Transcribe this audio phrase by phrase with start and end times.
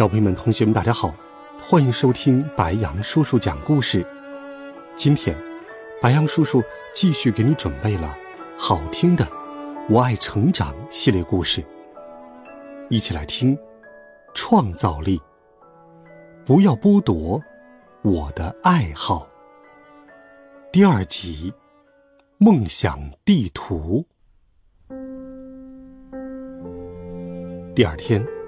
[0.00, 1.14] 小朋友们、同学们，大家好，
[1.60, 4.02] 欢迎收听白杨叔叔讲故事。
[4.94, 5.36] 今天，
[6.00, 6.62] 白杨叔叔
[6.94, 8.16] 继续给你准备了
[8.56, 9.26] 好听的
[9.90, 11.62] 《我爱成长》系列故事，
[12.88, 13.54] 一起来听。
[14.32, 15.20] 创造力，
[16.46, 17.38] 不要剥夺
[18.00, 19.28] 我的爱好。
[20.72, 21.52] 第二集，
[22.38, 24.06] 梦想地图。
[27.74, 28.39] 第二天。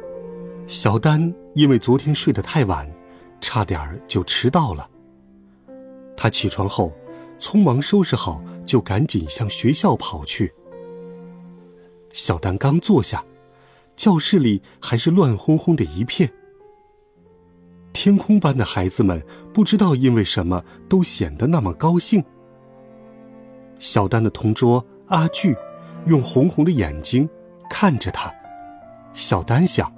[0.73, 1.23] 小丹
[1.55, 2.91] 因为昨天睡得太晚，
[3.43, 4.89] 差点儿就迟到了。
[6.17, 6.91] 他起床后，
[7.39, 10.51] 匆忙收拾好，就赶紧向学校跑去。
[12.15, 13.23] 小丹刚坐下，
[13.97, 16.33] 教室里还是乱哄哄的一片。
[17.93, 22.25] 天空班的孩子们不知道因为什么都显得那么高兴。
[23.79, 25.55] 小丹的同桌阿巨
[26.07, 27.29] 用红红的眼睛
[27.69, 28.33] 看着他，
[29.13, 29.93] 小丹想。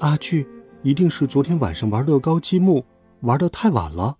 [0.00, 0.46] 阿巨
[0.82, 2.84] 一定是昨天晚上玩乐高积木
[3.20, 4.16] 玩的太晚了。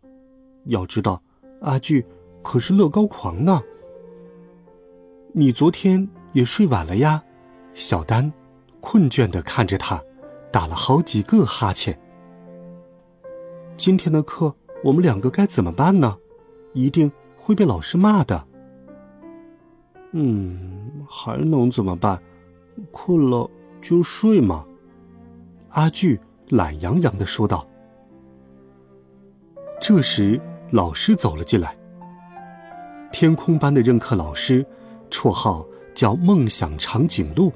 [0.65, 1.23] 要知道，
[1.61, 2.05] 阿巨
[2.43, 3.61] 可是乐高狂呢。
[5.33, 7.23] 你昨天也睡晚了呀？
[7.75, 8.33] 小丹
[8.81, 10.03] 困倦的看着他，
[10.51, 11.99] 打了好几个哈欠。
[13.77, 16.17] 今天的课我们两个该怎么办呢？
[16.73, 18.47] 一定会被老师骂的。
[20.13, 22.21] 嗯，还能怎么办？
[22.91, 24.65] 困了就睡嘛。
[25.77, 27.67] 阿巨懒洋洋的说道。
[29.79, 31.77] 这时，老师走了进来。
[33.13, 34.65] 天空班的任课老师，
[35.11, 37.53] 绰号叫“梦想长颈鹿”。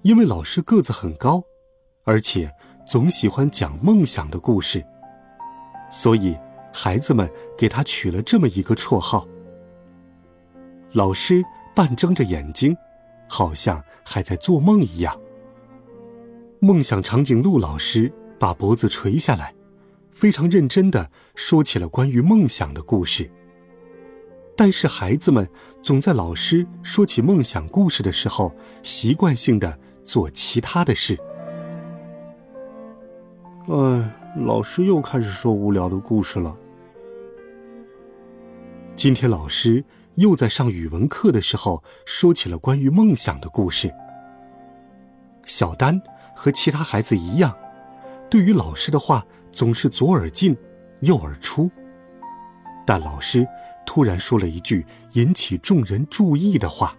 [0.00, 1.42] 因为老师个子很高，
[2.04, 2.50] 而且
[2.86, 4.82] 总喜欢讲梦想的故事，
[5.90, 6.34] 所以
[6.72, 9.28] 孩子们给他取了这么一个绰号。
[10.92, 11.44] 老师
[11.76, 12.74] 半睁着眼睛，
[13.28, 15.14] 好像还在做梦一样。
[16.62, 19.54] 梦想长颈鹿老师把脖子垂下来，
[20.12, 23.30] 非常认真的说起了关于梦想的故事。
[24.54, 25.48] 但是孩子们
[25.80, 31.18] 总在老师说起梦想故事的时候，习惯性的做其他的事。
[33.68, 34.12] 哎，
[34.44, 36.54] 老师又开始说无聊的故事了。
[38.94, 39.82] 今天老师
[40.16, 43.90] 又在上语文课的时候说起了关于梦想的故事。
[45.46, 45.98] 小丹。
[46.34, 47.56] 和其他孩子一样，
[48.30, 50.56] 对于老师的话总是左耳进，
[51.00, 51.70] 右耳出。
[52.86, 53.46] 但老师
[53.86, 56.96] 突然说了一句引起众人注意的话：“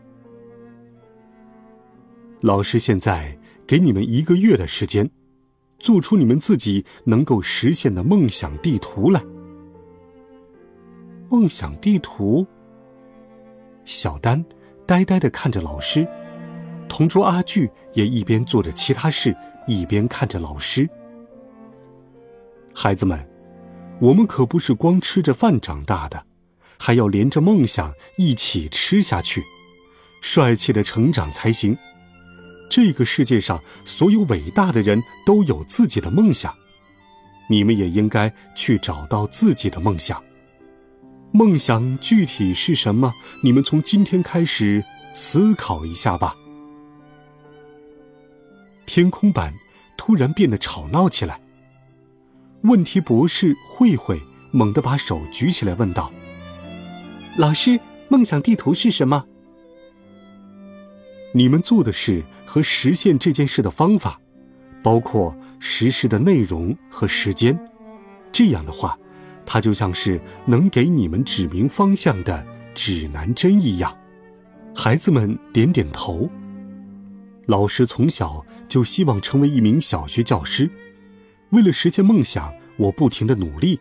[2.42, 3.38] 老师现在
[3.68, 5.10] 给你们一个月的时间，
[5.80, 9.22] 做出你们自己能够实现的梦想地图来。”
[11.30, 12.46] 梦想地图。
[13.84, 14.46] 小丹
[14.86, 16.08] 呆呆的看着老师。
[16.92, 19.34] 同桌阿巨也一边做着其他事，
[19.66, 20.90] 一边看着老师。
[22.76, 23.26] 孩子们，
[24.02, 26.26] 我们可不是光吃着饭长大的，
[26.78, 29.42] 还要连着梦想一起吃下去，
[30.20, 31.78] 帅气的成长才行。
[32.70, 36.54] 这个世界上所有伟大的人都有自己的梦想，
[37.50, 40.22] 你们也应该去找到自己的梦想。
[41.32, 43.14] 梦想具体是什么？
[43.42, 46.36] 你们从今天开始思考一下吧。
[48.94, 49.54] 天空班
[49.96, 51.40] 突然变得吵闹起来。
[52.64, 54.22] 问题博士慧慧
[54.52, 56.12] 猛地把手举起来，问道
[57.40, 57.80] ：“老师，
[58.10, 59.26] 梦想地图是什么？
[61.34, 64.20] 你们做的事和实现这件事的方法，
[64.84, 67.58] 包括实施的内容和时间。
[68.30, 69.00] 这样的话，
[69.46, 73.98] 它就像是能给你们指明方向的指南针一样。”
[74.76, 76.30] 孩子们点点头。
[77.48, 78.46] 老师从小。
[78.72, 80.72] 就希望成为一名小学教师，
[81.50, 83.78] 为了实现梦想，我不停的努力，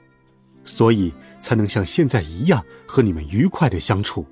[0.65, 4.27] 所以才能像现在一样和你们愉快的相处。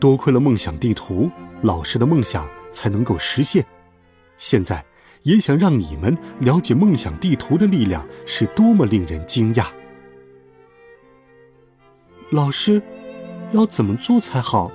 [0.00, 1.30] 多亏了梦想地图，
[1.60, 3.62] 老师的梦想才能够实现。
[4.38, 4.82] 现在
[5.22, 9.66] 也想让你们了解梦想地图的力量是多么令人惊讶。
[12.30, 12.80] 老师，
[13.52, 14.72] 要怎么做才好？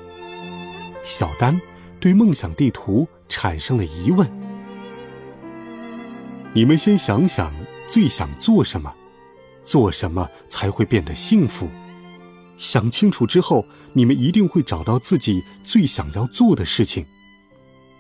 [1.03, 1.59] 小丹
[2.03, 4.29] 对梦想地图产生了疑问。
[6.53, 7.53] 你们先想想
[7.87, 8.93] 最想做什么，
[9.63, 11.69] 做什么才会变得幸福。
[12.57, 17.05] 想清楚之后，你们一定会找到自己最想要做的事情，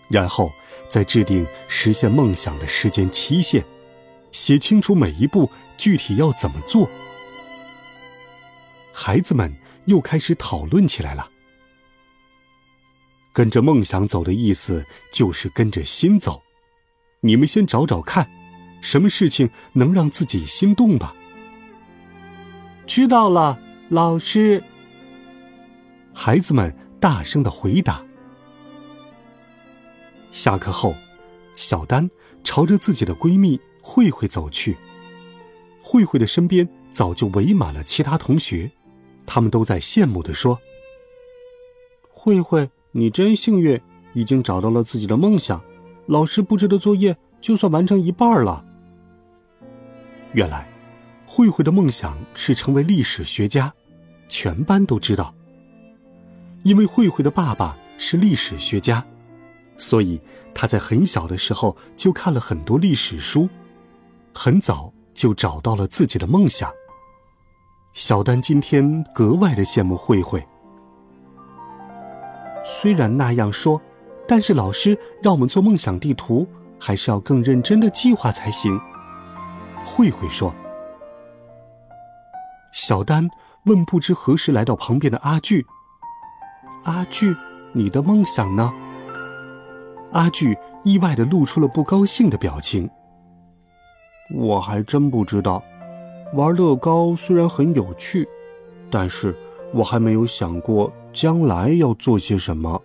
[0.09, 0.51] 然后
[0.89, 3.63] 再制定实现梦想的时间期限，
[4.33, 6.89] 写清楚每一步具体要怎么做。
[8.91, 9.55] 孩子们
[9.85, 11.29] 又开始讨论起来了。
[13.33, 16.41] 跟着梦想走的意思就是跟着心走，
[17.21, 18.29] 你们先找找看，
[18.79, 21.15] 什么事情能让自己心动吧。
[22.85, 23.59] 知道了，
[23.89, 24.63] 老师。
[26.13, 28.05] 孩子们大声的回答。
[30.31, 30.95] 下课后，
[31.55, 32.07] 小丹
[32.43, 34.77] 朝着自己的闺蜜慧慧走去，
[35.81, 38.71] 慧慧的身边早就围满了其他同学，
[39.25, 40.59] 他们都在羡慕的说
[42.11, 43.79] ：“慧慧。”你真幸运，
[44.13, 45.61] 已经找到了自己的梦想。
[46.05, 48.63] 老师布置的作业就算完成一半了。
[50.33, 50.67] 原来，
[51.25, 53.73] 慧慧的梦想是成为历史学家，
[54.29, 55.33] 全班都知道。
[56.61, 59.03] 因为慧慧的爸爸是历史学家，
[59.75, 60.21] 所以
[60.53, 63.49] 他在很小的时候就看了很多历史书，
[64.35, 66.71] 很早就找到了自己的梦想。
[67.93, 70.45] 小丹今天格外的羡慕慧慧。
[72.63, 73.81] 虽然那样说，
[74.27, 76.47] 但是老师让我们做梦想地图，
[76.79, 78.79] 还是要更认真的计划才行。
[79.85, 80.53] 慧慧说。
[82.71, 83.29] 小丹
[83.65, 85.65] 问不知何时来到旁边的阿巨
[86.85, 87.35] ：“阿巨，
[87.71, 88.71] 你的梦想呢？”
[90.13, 92.89] 阿巨意外的露出了不高兴的表情。
[94.33, 95.63] 我还真不知道，
[96.33, 98.27] 玩乐高虽然很有趣，
[98.89, 99.35] 但是
[99.73, 100.91] 我还没有想过。
[101.13, 102.81] 将来要做些什么？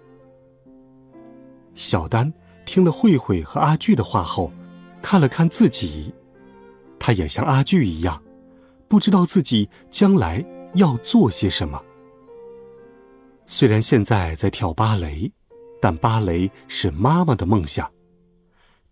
[1.75, 2.33] 小丹
[2.67, 4.53] 听了慧慧和阿巨的话后，
[5.01, 6.13] 看了看自己，
[6.99, 8.23] 他也像阿巨一样，
[8.87, 10.45] 不知道自己将来
[10.75, 11.83] 要做些什么。
[13.47, 15.33] 虽然现在在跳芭蕾，
[15.81, 17.91] 但芭蕾是妈妈的梦想。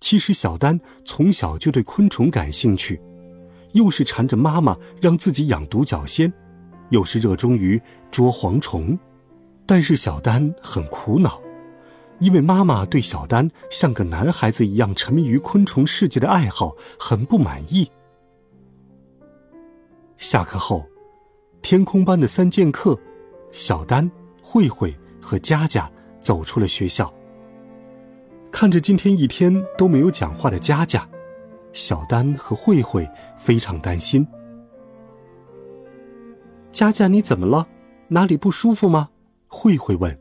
[0.01, 3.01] 其实小丹从小就对昆虫感兴趣，
[3.73, 6.33] 又是缠着妈妈让自己养独角仙，
[6.91, 7.81] 又是热衷于
[8.11, 8.99] 捉蝗虫。
[9.67, 11.41] 但是小丹很苦恼，
[12.21, 17.91] 因为妈妈对小丹像个男孩子一样沉迷于昆虫世界的爱好很不满意。
[20.17, 20.87] 下课后，
[21.61, 22.99] 天空班的三剑客，
[23.51, 24.11] 小丹、
[24.41, 25.91] 慧慧和佳佳
[26.21, 27.13] 走出了学校。
[28.53, 31.07] 看着今天一天都没有讲话的佳佳，
[31.73, 34.27] 小丹和慧慧非常担心。
[36.73, 37.67] 佳佳，你怎么了？
[38.09, 39.11] 哪里不舒服吗？
[39.47, 40.19] 慧慧问：“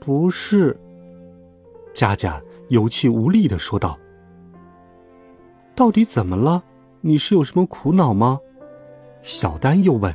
[0.00, 0.78] 不是。”
[1.94, 3.98] 佳佳有气无力的说道
[5.76, 6.62] ：“到底怎么了？
[7.00, 8.40] 你是有什么苦恼吗？”
[9.22, 10.14] 小丹又问：“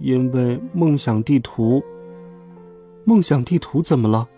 [0.00, 1.82] 因为梦想地图。
[3.04, 4.28] 梦想地图怎么了？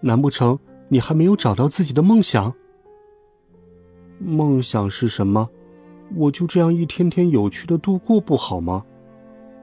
[0.00, 2.52] 难不成你还没有找到自己的梦想？
[4.18, 5.48] 梦想是什么？
[6.16, 8.84] 我就这样一天天有趣的度过不好吗？”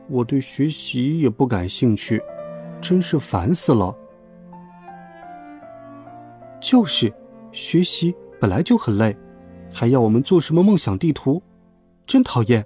[0.08, 2.22] 我对学习也不感兴趣，
[2.80, 3.96] 真是烦死了。
[6.62, 7.14] 就是，
[7.52, 9.16] 学习本来就很累，
[9.72, 11.42] 还要我们做什么梦想地图，
[12.06, 12.64] 真讨厌。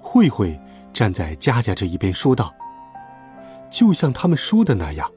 [0.00, 0.58] 慧慧
[0.92, 2.52] 站在佳佳这一边说道
[3.70, 5.12] ：“就像他们说的那样，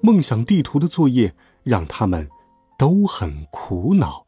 [0.00, 2.28] 梦想地图的作业让他们
[2.78, 4.26] 都很苦恼。”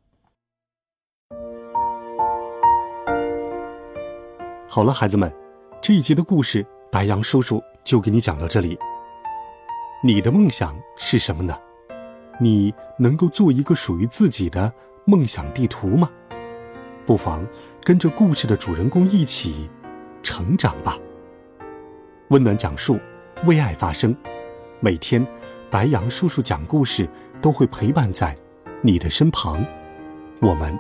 [4.69, 5.33] 好了，孩子们。
[5.89, 8.79] 这一集的故事，白羊叔叔就给你讲到这里。
[10.05, 11.59] 你的梦想是什么呢？
[12.39, 14.71] 你能够做一个属于自己的
[15.07, 16.11] 梦想地图吗？
[17.07, 17.43] 不妨
[17.83, 19.71] 跟着故事的主人公一起
[20.23, 20.99] 成长吧。
[22.29, 23.01] 温暖讲述，
[23.47, 24.15] 为爱发声。
[24.81, 25.27] 每天，
[25.71, 27.09] 白羊叔叔讲故事
[27.41, 28.37] 都会陪伴在
[28.83, 29.65] 你的身旁。
[30.41, 30.79] 我们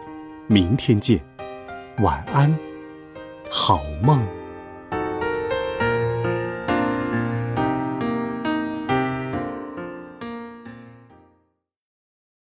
[0.48, 1.18] 明天见，
[2.00, 2.54] 晚安，
[3.48, 4.22] 好梦。